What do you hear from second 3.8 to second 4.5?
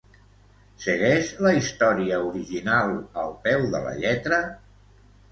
la lletra?